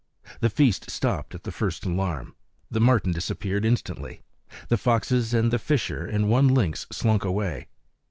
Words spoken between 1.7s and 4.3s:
alarm. The marten disappeared instantly.